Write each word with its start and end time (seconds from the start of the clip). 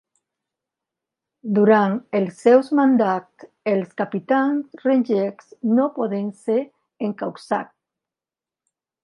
Durant 1.57 1.97
els 2.19 2.39
seus 2.45 2.71
mandats, 2.79 3.45
els 3.75 3.93
capitans 4.01 4.81
regents 4.87 5.53
no 5.75 5.87
poden 6.01 6.33
ser 6.47 6.59
encausats. 7.11 7.79